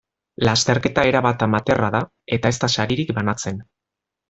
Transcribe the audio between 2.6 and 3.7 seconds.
da saririk banatzen.